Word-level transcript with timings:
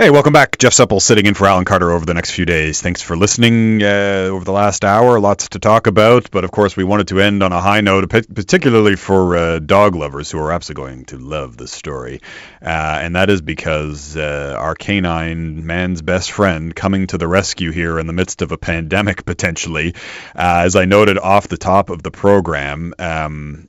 Hey, 0.00 0.08
welcome 0.08 0.32
back. 0.32 0.56
Jeff 0.56 0.72
Semple 0.72 0.98
sitting 0.98 1.26
in 1.26 1.34
for 1.34 1.46
Alan 1.46 1.66
Carter 1.66 1.90
over 1.90 2.06
the 2.06 2.14
next 2.14 2.30
few 2.30 2.46
days. 2.46 2.80
Thanks 2.80 3.02
for 3.02 3.18
listening 3.18 3.82
uh, 3.82 4.30
over 4.30 4.46
the 4.46 4.50
last 4.50 4.82
hour. 4.82 5.20
Lots 5.20 5.50
to 5.50 5.58
talk 5.58 5.86
about, 5.86 6.30
but 6.30 6.42
of 6.42 6.50
course, 6.50 6.74
we 6.74 6.84
wanted 6.84 7.08
to 7.08 7.20
end 7.20 7.42
on 7.42 7.52
a 7.52 7.60
high 7.60 7.82
note, 7.82 8.08
particularly 8.08 8.96
for 8.96 9.36
uh, 9.36 9.58
dog 9.58 9.94
lovers 9.94 10.30
who 10.30 10.38
are 10.38 10.52
absolutely 10.52 10.84
going 10.84 11.04
to 11.04 11.18
love 11.18 11.58
this 11.58 11.70
story. 11.70 12.22
Uh, 12.62 13.00
and 13.02 13.14
that 13.14 13.28
is 13.28 13.42
because 13.42 14.16
uh, 14.16 14.56
our 14.58 14.74
canine, 14.74 15.66
man's 15.66 16.00
best 16.00 16.32
friend, 16.32 16.74
coming 16.74 17.06
to 17.08 17.18
the 17.18 17.28
rescue 17.28 17.70
here 17.70 17.98
in 17.98 18.06
the 18.06 18.14
midst 18.14 18.40
of 18.40 18.52
a 18.52 18.56
pandemic 18.56 19.26
potentially. 19.26 19.94
Uh, 20.34 20.62
as 20.64 20.76
I 20.76 20.86
noted 20.86 21.18
off 21.18 21.46
the 21.46 21.58
top 21.58 21.90
of 21.90 22.02
the 22.02 22.10
program, 22.10 22.94
um, 22.98 23.68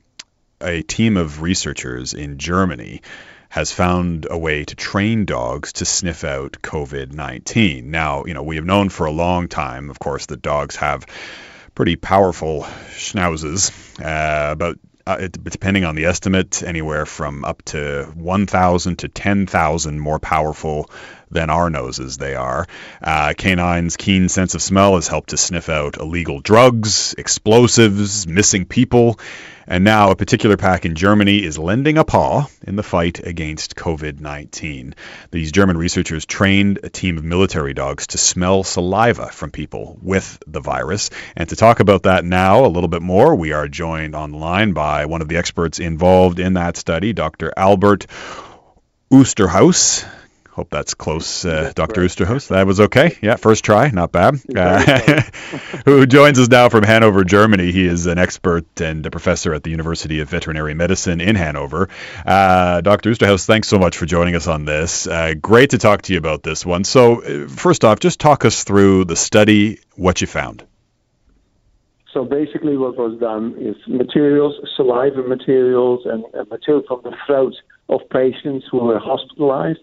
a 0.62 0.80
team 0.80 1.18
of 1.18 1.42
researchers 1.42 2.14
in 2.14 2.38
Germany 2.38 3.02
has 3.52 3.70
found 3.70 4.26
a 4.30 4.38
way 4.38 4.64
to 4.64 4.74
train 4.74 5.26
dogs 5.26 5.74
to 5.74 5.84
sniff 5.84 6.24
out 6.24 6.52
COVID 6.62 7.12
19. 7.12 7.90
Now, 7.90 8.24
you 8.24 8.32
know, 8.32 8.42
we 8.42 8.56
have 8.56 8.64
known 8.64 8.88
for 8.88 9.04
a 9.04 9.10
long 9.10 9.46
time, 9.46 9.90
of 9.90 9.98
course, 9.98 10.24
that 10.26 10.40
dogs 10.40 10.76
have 10.76 11.04
pretty 11.74 11.96
powerful 11.96 12.62
schnauzes, 12.92 13.70
uh, 14.00 14.52
about 14.52 14.78
uh, 15.06 15.18
it, 15.20 15.44
depending 15.44 15.84
on 15.84 15.96
the 15.96 16.06
estimate, 16.06 16.62
anywhere 16.62 17.04
from 17.04 17.44
up 17.44 17.62
to 17.66 18.10
1,000 18.14 18.96
to 19.00 19.08
10,000 19.08 20.00
more 20.00 20.18
powerful 20.18 20.88
than 21.32 21.50
our 21.50 21.70
noses 21.70 22.18
they 22.18 22.34
are. 22.34 22.66
Uh, 23.02 23.34
canine's 23.36 23.96
keen 23.96 24.28
sense 24.28 24.54
of 24.54 24.62
smell 24.62 24.94
has 24.94 25.08
helped 25.08 25.30
to 25.30 25.36
sniff 25.36 25.68
out 25.68 25.98
illegal 25.98 26.40
drugs, 26.40 27.14
explosives, 27.18 28.26
missing 28.26 28.64
people, 28.64 29.18
and 29.66 29.84
now 29.84 30.10
a 30.10 30.16
particular 30.16 30.56
pack 30.56 30.84
in 30.84 30.94
Germany 30.94 31.42
is 31.42 31.58
lending 31.58 31.98
a 31.98 32.04
paw 32.04 32.46
in 32.66 32.76
the 32.76 32.82
fight 32.82 33.24
against 33.26 33.76
COVID 33.76 34.20
19. 34.20 34.94
These 35.30 35.52
German 35.52 35.76
researchers 35.76 36.26
trained 36.26 36.80
a 36.82 36.90
team 36.90 37.18
of 37.18 37.24
military 37.24 37.74
dogs 37.74 38.08
to 38.08 38.18
smell 38.18 38.64
saliva 38.64 39.28
from 39.28 39.50
people 39.50 39.98
with 40.02 40.42
the 40.46 40.60
virus. 40.60 41.10
And 41.36 41.48
to 41.48 41.56
talk 41.56 41.80
about 41.80 42.04
that 42.04 42.24
now 42.24 42.64
a 42.64 42.68
little 42.68 42.88
bit 42.88 43.02
more, 43.02 43.34
we 43.34 43.52
are 43.52 43.68
joined 43.68 44.14
on 44.14 44.32
the 44.32 44.38
line 44.38 44.72
by 44.72 45.06
one 45.06 45.22
of 45.22 45.28
the 45.28 45.36
experts 45.36 45.78
involved 45.78 46.38
in 46.38 46.54
that 46.54 46.76
study, 46.76 47.12
Dr. 47.12 47.52
Albert 47.56 48.06
Osterhaus. 49.10 50.04
Hope 50.52 50.68
that's 50.68 50.92
close, 50.92 51.46
uh, 51.46 51.72
Dr. 51.74 52.02
Osterhaus. 52.02 52.48
That 52.48 52.66
was 52.66 52.78
okay. 52.78 53.16
Yeah, 53.22 53.36
first 53.36 53.64
try, 53.64 53.88
not 53.88 54.12
bad. 54.12 54.38
Uh, 54.54 55.22
who 55.86 56.06
joins 56.06 56.38
us 56.38 56.48
now 56.48 56.68
from 56.68 56.82
Hanover, 56.82 57.24
Germany. 57.24 57.72
He 57.72 57.86
is 57.86 58.06
an 58.06 58.18
expert 58.18 58.80
and 58.80 59.06
a 59.06 59.10
professor 59.10 59.54
at 59.54 59.62
the 59.62 59.70
University 59.70 60.20
of 60.20 60.28
Veterinary 60.28 60.74
Medicine 60.74 61.22
in 61.22 61.36
Hanover. 61.36 61.88
Uh, 62.26 62.82
Dr. 62.82 63.10
Osterhaus, 63.12 63.46
thanks 63.46 63.68
so 63.68 63.78
much 63.78 63.96
for 63.96 64.04
joining 64.04 64.34
us 64.34 64.46
on 64.46 64.66
this. 64.66 65.06
Uh, 65.06 65.32
great 65.40 65.70
to 65.70 65.78
talk 65.78 66.02
to 66.02 66.12
you 66.12 66.18
about 66.18 66.42
this 66.42 66.66
one. 66.66 66.84
So, 66.84 67.22
uh, 67.22 67.48
first 67.48 67.84
off, 67.84 68.00
just 68.00 68.20
talk 68.20 68.44
us 68.44 68.64
through 68.64 69.06
the 69.06 69.16
study, 69.16 69.78
what 69.94 70.20
you 70.20 70.26
found. 70.26 70.66
So 72.12 72.24
basically, 72.24 72.76
what 72.76 72.98
was 72.98 73.18
done 73.18 73.54
is 73.58 73.76
materials, 73.86 74.54
saliva 74.76 75.22
materials, 75.22 76.00
and, 76.04 76.24
and 76.34 76.50
material 76.50 76.82
from 76.86 77.00
the 77.04 77.16
throat 77.26 77.54
of 77.88 78.00
patients 78.10 78.66
who 78.70 78.78
were 78.78 78.98
hospitalized 78.98 79.80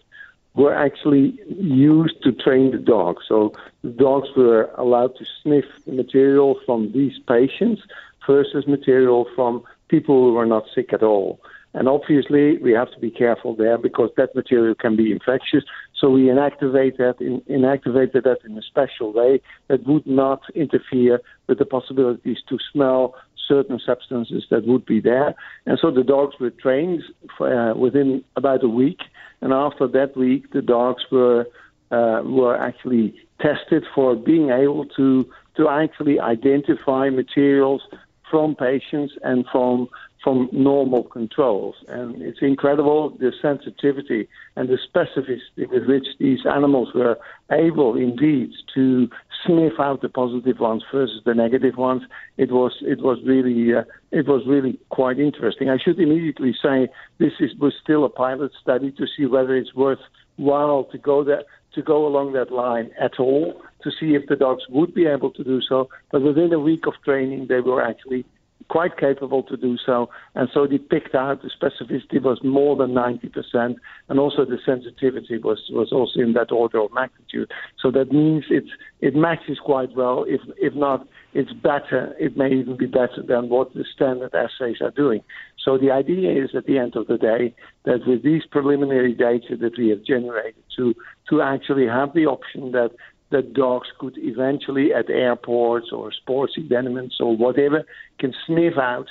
were 0.56 0.74
actually 0.74 1.40
used 1.48 2.22
to 2.24 2.32
train 2.32 2.72
the 2.72 2.78
dogs. 2.78 3.24
So 3.28 3.54
the 3.84 3.90
dogs 3.90 4.30
were 4.36 4.70
allowed 4.78 5.16
to 5.18 5.26
sniff 5.42 5.66
material 5.86 6.60
from 6.66 6.92
these 6.92 7.18
patients 7.28 7.82
versus 8.26 8.68
material 8.68 9.28
from 9.36 9.64
people 9.88 10.16
who 10.24 10.34
were 10.34 10.46
not 10.46 10.66
sick 10.74 10.94
at 10.94 11.04
all. 11.04 11.40
And 11.74 11.88
obviously, 11.88 12.58
we 12.58 12.72
have 12.72 12.92
to 12.94 13.00
be 13.00 13.12
careful 13.12 13.56
there 13.56 13.78
because 13.78 14.10
that 14.18 14.34
material 14.34 14.74
can 14.74 14.96
be 14.96 15.12
infectious. 15.12 15.64
So 15.96 16.10
we 16.10 16.24
inactivate 16.24 16.98
that 16.98 17.22
in, 17.22 17.42
inactivated 17.42 18.24
that 18.24 18.40
in 18.44 18.58
a 18.58 18.62
special 18.64 19.14
way 19.14 19.42
that 19.68 19.86
would 19.86 20.08
not 20.08 20.42
interfere 20.56 21.22
with 21.48 21.60
the 21.60 21.66
possibilities 21.66 22.40
to 22.50 22.58
smell 22.72 23.14
certain 23.54 23.80
substances 23.86 24.46
that 24.52 24.64
would 24.66 24.86
be 24.86 25.00
there. 25.02 25.36
And 25.66 25.78
so 25.82 25.92
the 25.92 26.06
dogs 26.16 26.36
were 26.40 26.52
trained 26.52 27.02
for, 27.36 27.48
uh, 27.54 27.74
within 27.76 28.24
about 28.38 28.64
a 28.64 28.70
week 28.70 29.02
and 29.42 29.54
after 29.54 29.88
that 29.88 30.18
week, 30.18 30.52
the 30.52 30.62
dogs 30.62 31.04
were 31.12 31.48
uh, 31.92 32.22
were 32.24 32.56
actually 32.56 33.16
tested 33.42 33.84
for 33.96 34.16
being 34.16 34.50
able 34.50 34.86
to 34.98 35.28
to 35.58 35.70
actually 35.70 36.20
identify 36.20 37.10
materials 37.10 37.82
from 38.30 38.56
patients 38.56 39.14
and 39.24 39.46
from 39.52 39.88
from 40.24 40.50
normal 40.52 41.04
controls. 41.04 41.76
And 41.88 42.22
it's 42.22 42.42
incredible 42.42 43.10
the 43.12 43.32
sensitivity 43.42 44.28
and 44.56 44.70
the 44.70 44.78
specificity 44.78 45.70
with 45.70 45.86
which 45.86 46.08
these 46.20 46.46
animals 46.46 46.94
were 46.94 47.18
able 47.52 47.96
indeed 47.96 48.52
to 48.76 49.10
sniff 49.46 49.80
out 49.80 50.02
the 50.02 50.10
positive 50.10 50.60
ones 50.60 50.84
versus 50.92 51.22
the 51.26 51.34
negative 51.34 51.78
ones. 51.78 52.04
It 52.38 52.52
was 52.52 52.78
it 52.82 53.02
was 53.02 53.20
really 53.26 53.74
uh, 53.74 53.84
it 54.12 54.28
was 54.28 54.46
really 54.46 54.80
quite 54.90 55.20
interesting. 55.20 55.70
I 55.70 55.78
should 55.78 56.00
immediately 56.00 56.54
say 56.62 56.90
this 57.18 57.34
is 57.40 57.56
was 57.56 57.74
still 57.82 58.04
a 58.06 58.10
pilot 58.10 58.52
study 58.62 58.92
to 58.92 59.08
see 59.08 59.26
whether 59.26 59.56
it's 59.56 59.74
worthwhile 59.74 60.84
to 60.86 60.98
go 60.98 61.24
that 61.24 61.46
to 61.74 61.82
go 61.82 62.08
along 62.08 62.34
that 62.34 62.52
line 62.52 62.90
at 63.00 63.20
all 63.20 63.62
to 63.84 63.92
see 63.92 64.16
if 64.16 64.26
the 64.28 64.36
dogs 64.36 64.64
would 64.70 64.94
be 64.94 65.06
able 65.06 65.32
to 65.32 65.44
do 65.44 65.62
so. 65.62 65.90
But 66.12 66.24
within 66.24 66.52
a 66.52 66.60
week 66.60 66.88
of 66.88 66.96
training, 67.06 67.48
they 67.48 67.62
were 67.62 67.82
actually 67.82 68.26
quite 68.70 68.98
capable 68.98 69.44
to 69.44 69.58
do 69.58 69.78
so. 69.84 70.10
And 70.36 70.48
so 70.54 70.68
they 70.68 70.78
picked 70.78 71.16
out 71.16 71.42
the 71.42 71.50
specificity 71.50 72.22
was 72.22 72.40
more 72.44 72.76
than 72.76 72.92
90%, 72.92 73.76
and 74.08 74.20
also 74.20 74.46
the 74.46 74.60
sensitivity 74.66 75.38
was, 75.40 75.60
was 75.72 75.92
also 75.92 76.20
in 76.20 76.34
that 76.34 76.52
order 76.52 76.80
of 76.80 76.94
magnitude. 76.94 77.52
So 77.82 77.92
that 77.92 78.12
means 78.12 78.46
it's, 78.50 78.70
it 79.02 79.16
matches 79.16 79.58
quite 79.64 79.96
well. 79.96 80.24
If, 80.28 80.42
if 80.58 80.74
not, 80.76 81.08
it's 81.34 81.52
better. 81.52 82.16
It 82.20 82.38
may 82.38 82.52
even 82.52 82.78
be 82.78 82.86
better 82.86 83.24
than 83.28 83.50
what 83.50 83.74
the 83.74 83.86
standard 83.94 84.34
assays 84.34 84.78
are 84.82 84.92
doing. 84.92 85.22
So 85.64 85.78
the 85.78 85.92
idea 85.92 86.32
is 86.32 86.52
at 86.56 86.66
the 86.66 86.78
end 86.78 86.96
of 86.96 87.08
the 87.08 87.18
day 87.18 87.54
that 87.86 88.08
with 88.08 88.24
these 88.24 88.44
preliminary 88.50 89.14
data 89.14 89.58
that 89.60 89.78
we 89.78 89.90
have 89.90 90.04
generated 90.04 90.64
to, 90.78 90.96
to 91.30 91.42
actually 91.42 91.88
have 91.88 92.14
the 92.14 92.26
option 92.26 92.72
that 92.72 92.92
that 93.32 93.54
dogs 93.54 93.88
could 94.00 94.18
eventually 94.18 94.94
at 94.94 95.10
airports 95.10 95.92
or 95.92 96.12
sports 96.12 96.54
events 96.58 97.18
or 97.20 97.36
whatever 97.36 97.86
can 98.18 98.34
sniff 98.46 98.78
out 98.78 99.08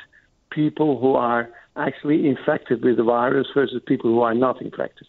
people 0.51 0.99
who 0.99 1.15
are 1.15 1.51
actually 1.77 2.29
infected 2.29 2.83
with 2.83 2.97
the 2.97 3.05
virus 3.05 3.47
versus 3.55 3.81
people 3.87 4.11
who 4.11 4.21
are 4.21 4.35
not 4.35 4.61
infected. 4.61 5.07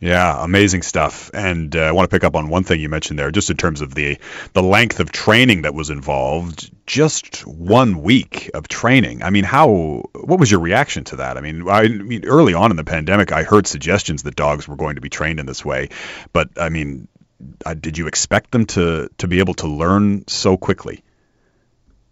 Yeah, 0.00 0.44
amazing 0.44 0.82
stuff. 0.82 1.28
And 1.34 1.74
uh, 1.74 1.80
I 1.80 1.92
want 1.92 2.08
to 2.08 2.14
pick 2.14 2.22
up 2.22 2.36
on 2.36 2.48
one 2.48 2.62
thing 2.62 2.80
you 2.80 2.88
mentioned 2.88 3.18
there, 3.18 3.32
just 3.32 3.50
in 3.50 3.56
terms 3.56 3.80
of 3.80 3.94
the 3.94 4.18
the 4.52 4.62
length 4.62 5.00
of 5.00 5.10
training 5.10 5.62
that 5.62 5.74
was 5.74 5.90
involved. 5.90 6.70
Just 6.86 7.40
one 7.46 8.00
week 8.00 8.48
of 8.54 8.68
training. 8.68 9.24
I 9.24 9.30
mean, 9.30 9.42
how? 9.42 10.04
What 10.14 10.38
was 10.38 10.52
your 10.52 10.60
reaction 10.60 11.02
to 11.04 11.16
that? 11.16 11.36
I 11.36 11.40
mean, 11.40 11.68
I, 11.68 11.80
I 11.80 11.88
mean, 11.88 12.24
early 12.26 12.54
on 12.54 12.70
in 12.70 12.76
the 12.76 12.84
pandemic, 12.84 13.32
I 13.32 13.42
heard 13.42 13.66
suggestions 13.66 14.22
that 14.22 14.36
dogs 14.36 14.68
were 14.68 14.76
going 14.76 14.94
to 14.94 15.00
be 15.00 15.10
trained 15.10 15.40
in 15.40 15.46
this 15.46 15.64
way, 15.64 15.88
but 16.32 16.50
I 16.56 16.68
mean, 16.68 17.08
uh, 17.64 17.74
did 17.74 17.98
you 17.98 18.06
expect 18.06 18.50
them 18.50 18.66
to 18.66 19.08
to 19.18 19.28
be 19.28 19.38
able 19.38 19.54
to 19.54 19.66
learn 19.66 20.26
so 20.28 20.56
quickly? 20.56 21.02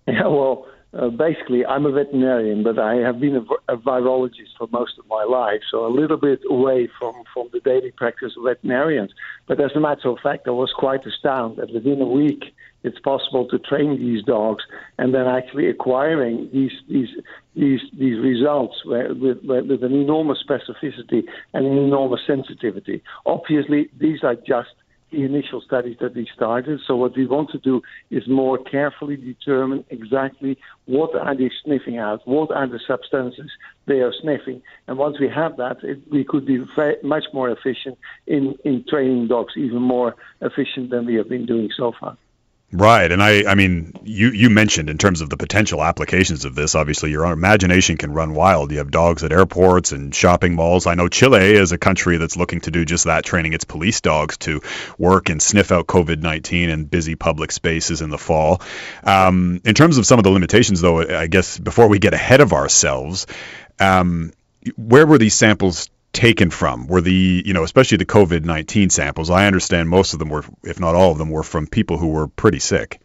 Yeah, 0.06 0.28
well, 0.28 0.66
uh, 0.96 1.08
basically, 1.08 1.66
I'm 1.66 1.84
a 1.84 1.90
veterinarian, 1.90 2.62
but 2.62 2.78
I 2.78 2.94
have 2.96 3.20
been 3.20 3.36
a, 3.36 3.72
a, 3.72 3.76
virologist 3.76 4.56
for 4.56 4.68
most 4.70 4.98
of 4.98 5.06
my 5.08 5.24
life, 5.24 5.60
so 5.70 5.84
a 5.84 5.92
little 5.92 6.16
bit 6.16 6.40
away 6.48 6.88
from, 6.98 7.14
from 7.34 7.50
the 7.52 7.60
daily 7.60 7.90
practice 7.90 8.32
of 8.36 8.44
veterinarians. 8.44 9.12
But 9.46 9.60
as 9.60 9.72
a 9.74 9.80
matter 9.80 10.08
of 10.08 10.18
fact, 10.22 10.46
I 10.46 10.52
was 10.52 10.72
quite 10.72 11.04
astounded 11.04 11.58
that 11.58 11.74
within 11.74 12.00
a 12.00 12.06
week 12.06 12.44
it's 12.82 13.00
possible 13.00 13.48
to 13.48 13.58
train 13.58 13.98
these 13.98 14.22
dogs 14.24 14.62
and 14.96 15.12
then 15.12 15.26
actually 15.26 15.68
acquiring 15.68 16.48
these 16.52 16.72
these 16.88 17.08
these 17.56 17.80
these 17.98 18.18
results 18.20 18.76
with, 18.84 19.18
with, 19.18 19.38
with 19.44 19.82
an 19.82 19.92
enormous 19.92 20.38
specificity 20.48 21.24
and 21.52 21.66
an 21.66 21.76
enormous 21.76 22.20
sensitivity. 22.26 23.02
Obviously, 23.26 23.90
these 23.98 24.22
are 24.22 24.36
just 24.36 24.70
the 25.10 25.22
initial 25.24 25.60
studies 25.60 25.96
that 26.00 26.14
we 26.14 26.28
started. 26.34 26.80
So 26.86 26.96
what 26.96 27.16
we 27.16 27.26
want 27.26 27.50
to 27.50 27.58
do 27.58 27.82
is 28.10 28.26
more 28.28 28.58
carefully 28.58 29.16
determine 29.16 29.84
exactly 29.90 30.58
what 30.86 31.14
are 31.14 31.36
they 31.36 31.50
sniffing 31.64 31.98
out, 31.98 32.26
what 32.26 32.50
are 32.50 32.66
the 32.66 32.80
substances 32.86 33.50
they 33.86 34.00
are 34.00 34.12
sniffing, 34.20 34.62
and 34.88 34.98
once 34.98 35.20
we 35.20 35.28
have 35.28 35.56
that, 35.58 35.76
it, 35.82 36.00
we 36.10 36.24
could 36.24 36.44
be 36.44 36.64
very, 36.74 36.96
much 37.02 37.24
more 37.32 37.48
efficient 37.50 37.96
in 38.26 38.56
in 38.64 38.84
training 38.88 39.28
dogs, 39.28 39.54
even 39.56 39.80
more 39.80 40.16
efficient 40.40 40.90
than 40.90 41.06
we 41.06 41.14
have 41.14 41.28
been 41.28 41.46
doing 41.46 41.70
so 41.76 41.92
far. 41.98 42.16
Right, 42.72 43.12
and 43.12 43.22
I, 43.22 43.44
I 43.48 43.54
mean, 43.54 43.92
you 44.02 44.28
you 44.30 44.50
mentioned 44.50 44.90
in 44.90 44.98
terms 44.98 45.20
of 45.20 45.30
the 45.30 45.36
potential 45.36 45.84
applications 45.84 46.44
of 46.44 46.56
this. 46.56 46.74
Obviously, 46.74 47.12
your 47.12 47.24
imagination 47.26 47.96
can 47.96 48.12
run 48.12 48.34
wild. 48.34 48.72
You 48.72 48.78
have 48.78 48.90
dogs 48.90 49.22
at 49.22 49.30
airports 49.30 49.92
and 49.92 50.12
shopping 50.12 50.56
malls. 50.56 50.84
I 50.84 50.94
know 50.96 51.06
Chile 51.06 51.52
is 51.54 51.70
a 51.70 51.78
country 51.78 52.16
that's 52.16 52.36
looking 52.36 52.60
to 52.62 52.72
do 52.72 52.84
just 52.84 53.04
that, 53.04 53.24
training 53.24 53.52
its 53.52 53.62
police 53.62 54.00
dogs 54.00 54.36
to 54.38 54.62
work 54.98 55.30
and 55.30 55.40
sniff 55.40 55.70
out 55.70 55.86
COVID 55.86 56.20
nineteen 56.22 56.68
in 56.68 56.86
busy 56.86 57.14
public 57.14 57.52
spaces 57.52 58.02
in 58.02 58.10
the 58.10 58.18
fall. 58.18 58.60
Um, 59.04 59.60
in 59.64 59.76
terms 59.76 59.96
of 59.96 60.04
some 60.04 60.18
of 60.18 60.24
the 60.24 60.30
limitations, 60.30 60.80
though, 60.80 61.02
I 61.02 61.28
guess 61.28 61.58
before 61.58 61.86
we 61.86 62.00
get 62.00 62.14
ahead 62.14 62.40
of 62.40 62.52
ourselves, 62.52 63.28
um, 63.78 64.32
where 64.76 65.06
were 65.06 65.18
these 65.18 65.34
samples 65.34 65.88
taken 66.16 66.50
from? 66.50 66.86
Were 66.86 67.02
the, 67.02 67.42
you 67.44 67.52
know, 67.52 67.62
especially 67.62 67.98
the 67.98 68.06
COVID 68.06 68.44
19 68.44 68.90
samples, 68.90 69.30
I 69.30 69.46
understand 69.46 69.88
most 69.88 70.14
of 70.14 70.18
them 70.18 70.30
were, 70.30 70.44
if 70.64 70.80
not 70.80 70.94
all 70.94 71.12
of 71.12 71.18
them, 71.18 71.30
were 71.30 71.42
from 71.42 71.66
people 71.66 71.98
who 71.98 72.08
were 72.08 72.26
pretty 72.26 72.58
sick. 72.58 73.00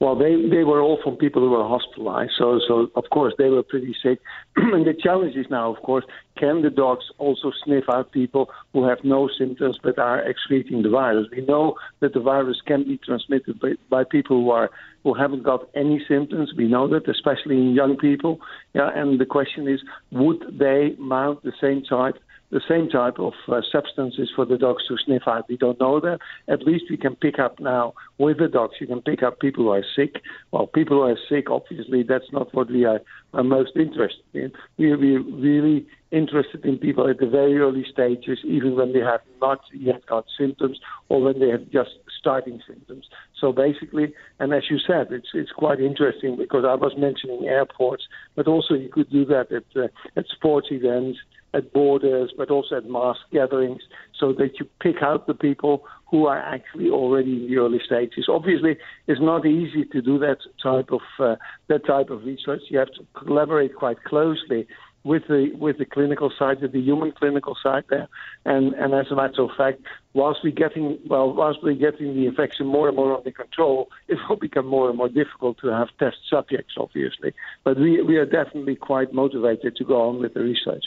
Well, 0.00 0.16
they, 0.16 0.34
they 0.48 0.64
were 0.64 0.80
all 0.80 0.98
from 1.04 1.16
people 1.16 1.42
who 1.42 1.50
were 1.50 1.68
hospitalized, 1.68 2.32
so 2.38 2.58
so 2.66 2.90
of 2.96 3.04
course 3.12 3.34
they 3.36 3.50
were 3.50 3.62
pretty 3.62 3.94
sick. 4.02 4.18
and 4.56 4.86
the 4.86 4.94
challenge 4.94 5.36
is 5.36 5.44
now, 5.50 5.70
of 5.74 5.82
course, 5.82 6.06
can 6.38 6.62
the 6.62 6.70
dogs 6.70 7.04
also 7.18 7.52
sniff 7.62 7.84
out 7.92 8.10
people 8.10 8.48
who 8.72 8.88
have 8.88 8.98
no 9.04 9.28
symptoms 9.38 9.78
but 9.82 9.98
are 9.98 10.20
excreting 10.20 10.82
the 10.82 10.88
virus? 10.88 11.26
We 11.30 11.42
know 11.42 11.74
that 12.00 12.14
the 12.14 12.20
virus 12.20 12.62
can 12.66 12.84
be 12.84 12.96
transmitted 12.96 13.60
by, 13.60 13.72
by 13.90 14.04
people 14.04 14.42
who 14.42 14.50
are 14.50 14.70
who 15.04 15.12
haven't 15.12 15.42
got 15.42 15.68
any 15.74 16.02
symptoms. 16.08 16.54
We 16.56 16.66
know 16.66 16.88
that, 16.88 17.06
especially 17.06 17.56
in 17.56 17.74
young 17.74 17.98
people. 17.98 18.40
Yeah, 18.72 18.88
and 18.94 19.20
the 19.20 19.26
question 19.26 19.68
is, 19.68 19.80
would 20.12 20.42
they 20.58 20.94
mount 20.98 21.42
the 21.42 21.52
same 21.60 21.82
type 21.82 22.16
the 22.50 22.60
same 22.68 22.88
type 22.88 23.18
of 23.18 23.32
uh, 23.48 23.60
substances 23.70 24.30
for 24.34 24.44
the 24.44 24.58
dogs 24.58 24.82
to 24.88 24.96
sniff 25.04 25.22
out. 25.26 25.48
We 25.48 25.56
don't 25.56 25.78
know 25.80 26.00
that. 26.00 26.18
At 26.48 26.62
least 26.62 26.84
we 26.90 26.96
can 26.96 27.16
pick 27.16 27.38
up 27.38 27.60
now 27.60 27.94
with 28.18 28.38
the 28.38 28.48
dogs. 28.48 28.74
You 28.80 28.86
can 28.86 29.02
pick 29.02 29.22
up 29.22 29.40
people 29.40 29.64
who 29.64 29.70
are 29.70 29.84
sick. 29.96 30.22
Well, 30.50 30.66
people 30.66 30.98
who 30.98 31.02
are 31.04 31.18
sick, 31.28 31.50
obviously, 31.50 32.02
that's 32.02 32.32
not 32.32 32.52
what 32.54 32.70
we 32.70 32.84
are, 32.84 33.00
are 33.32 33.44
most 33.44 33.72
interested 33.76 34.24
in. 34.34 34.52
We 34.78 34.90
are 34.92 34.96
really 34.96 35.86
interested 36.10 36.64
in 36.64 36.78
people 36.78 37.08
at 37.08 37.18
the 37.18 37.26
very 37.26 37.58
early 37.58 37.84
stages, 37.90 38.38
even 38.44 38.76
when 38.76 38.92
they 38.92 39.00
have 39.00 39.20
not 39.40 39.60
yet 39.72 40.04
got 40.06 40.24
symptoms 40.36 40.78
or 41.08 41.22
when 41.22 41.38
they 41.38 41.48
have 41.48 41.70
just 41.70 41.90
starting 42.18 42.60
symptoms. 42.66 43.06
So 43.40 43.52
basically, 43.52 44.12
and 44.38 44.52
as 44.52 44.64
you 44.68 44.78
said, 44.78 45.08
it's 45.10 45.28
it's 45.34 45.52
quite 45.52 45.80
interesting 45.80 46.36
because 46.36 46.64
I 46.66 46.74
was 46.74 46.92
mentioning 46.98 47.46
airports, 47.46 48.04
but 48.34 48.46
also 48.46 48.74
you 48.74 48.88
could 48.88 49.10
do 49.10 49.24
that 49.26 49.52
at 49.52 49.64
uh, 49.76 49.88
at 50.16 50.26
sports 50.28 50.68
events 50.70 51.18
at 51.52 51.72
borders, 51.72 52.32
but 52.36 52.50
also 52.50 52.76
at 52.76 52.88
mass 52.88 53.16
gatherings, 53.32 53.82
so 54.18 54.32
that 54.32 54.58
you 54.58 54.66
pick 54.80 55.02
out 55.02 55.26
the 55.26 55.34
people 55.34 55.84
who 56.10 56.26
are 56.26 56.38
actually 56.38 56.90
already 56.90 57.32
in 57.34 57.46
the 57.48 57.56
early 57.56 57.80
stages. 57.84 58.26
Obviously, 58.28 58.76
it's 59.06 59.20
not 59.20 59.46
easy 59.46 59.84
to 59.84 60.02
do 60.02 60.18
that 60.18 60.38
type 60.62 60.90
of 60.90 61.02
uh, 61.18 61.36
that 61.68 61.86
type 61.86 62.10
of 62.10 62.24
research. 62.24 62.62
You 62.68 62.78
have 62.78 62.92
to 62.94 63.06
collaborate 63.14 63.74
quite 63.76 64.02
closely 64.02 64.66
with 65.04 65.22
the 65.28 65.52
with 65.58 65.78
the 65.78 65.84
clinical 65.84 66.30
side, 66.36 66.60
with 66.60 66.72
the 66.72 66.80
human 66.80 67.12
clinical 67.12 67.56
side 67.62 67.84
there. 67.88 68.08
And 68.44 68.74
and 68.74 68.92
as 68.92 69.06
a 69.10 69.14
matter 69.14 69.42
of 69.42 69.50
fact, 69.56 69.82
whilst 70.12 70.40
we're 70.42 70.50
getting 70.50 70.98
well, 71.06 71.32
whilst 71.32 71.60
we're 71.62 71.74
getting 71.74 72.14
the 72.14 72.26
infection 72.26 72.66
more 72.66 72.88
and 72.88 72.96
more 72.96 73.16
under 73.16 73.30
control, 73.30 73.88
it 74.08 74.18
will 74.28 74.36
become 74.36 74.66
more 74.66 74.88
and 74.88 74.98
more 74.98 75.08
difficult 75.08 75.58
to 75.58 75.68
have 75.68 75.88
test 75.98 76.18
subjects, 76.28 76.74
obviously. 76.76 77.32
But 77.64 77.78
we 77.78 78.02
we 78.02 78.16
are 78.16 78.26
definitely 78.26 78.76
quite 78.76 79.14
motivated 79.14 79.76
to 79.76 79.84
go 79.84 80.08
on 80.08 80.18
with 80.18 80.34
the 80.34 80.40
research. 80.40 80.86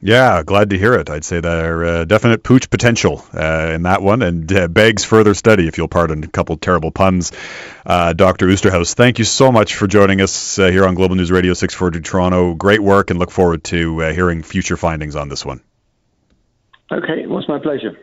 Yeah, 0.00 0.42
glad 0.42 0.70
to 0.70 0.78
hear 0.78 0.94
it. 0.94 1.08
I'd 1.08 1.24
say 1.24 1.40
there 1.40 1.84
uh, 1.84 2.04
definite 2.04 2.42
pooch 2.42 2.68
potential 2.68 3.24
uh, 3.32 3.72
in 3.74 3.84
that 3.84 4.02
one, 4.02 4.20
and 4.20 4.50
uh, 4.52 4.68
begs 4.68 5.04
further 5.04 5.32
study. 5.32 5.66
If 5.66 5.78
you'll 5.78 5.88
pardon 5.88 6.22
a 6.22 6.28
couple 6.28 6.56
terrible 6.58 6.90
puns, 6.90 7.32
uh, 7.86 8.12
Dr. 8.12 8.46
Osterhaus. 8.46 8.94
Thank 8.94 9.18
you 9.18 9.24
so 9.24 9.50
much 9.50 9.74
for 9.74 9.86
joining 9.86 10.20
us 10.20 10.58
uh, 10.58 10.66
here 10.66 10.86
on 10.86 10.94
Global 10.94 11.16
News 11.16 11.32
Radio 11.32 11.54
640 11.54 12.02
Toronto. 12.06 12.54
Great 12.54 12.80
work, 12.80 13.10
and 13.10 13.18
look 13.18 13.30
forward 13.30 13.64
to 13.64 14.02
uh, 14.02 14.12
hearing 14.12 14.42
future 14.42 14.76
findings 14.76 15.16
on 15.16 15.30
this 15.30 15.46
one. 15.46 15.62
Okay, 16.92 17.22
it 17.22 17.30
was 17.30 17.48
my 17.48 17.58
pleasure. 17.58 17.98